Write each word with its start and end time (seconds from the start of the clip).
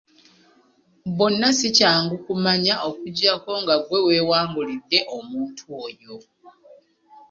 Bonna 1.17 1.47
si 1.57 1.67
kyangu 1.77 2.15
kumanya 2.25 2.73
okuggyako 2.89 3.51
nga 3.61 3.75
ggwe 3.81 3.99
weewangulidde 4.07 4.99
omuntu 5.17 5.63
oyo. 5.85 6.15